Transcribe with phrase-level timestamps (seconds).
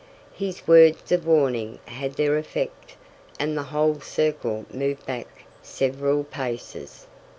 [0.33, 2.95] His words of warning had their effect,
[3.39, 5.27] and the whole circle moved back
[5.61, 7.05] several paces.